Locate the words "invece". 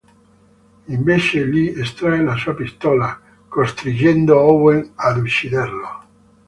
0.87-1.45